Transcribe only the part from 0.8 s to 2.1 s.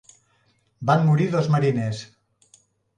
Van morir dos mariners.